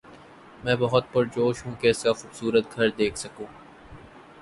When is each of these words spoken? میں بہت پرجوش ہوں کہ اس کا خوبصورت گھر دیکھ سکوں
میں 0.63 0.75
بہت 0.75 1.11
پرجوش 1.11 1.65
ہوں 1.65 1.75
کہ 1.81 1.89
اس 1.89 2.03
کا 2.03 2.13
خوبصورت 2.13 2.75
گھر 2.75 2.89
دیکھ 2.97 3.17
سکوں 3.19 3.45